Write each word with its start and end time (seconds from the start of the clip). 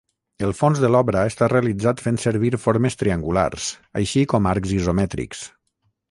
El 0.45 0.51
fons 0.59 0.79
de 0.83 0.89
l'obra 0.93 1.25
està 1.31 1.49
realitzat 1.51 1.99
fent 2.05 2.15
servir 2.23 2.51
formes 2.63 2.97
triangulars, 3.01 3.67
així 4.01 4.23
com 4.33 4.49
arcs 4.53 4.73
isomètrics. 4.79 5.45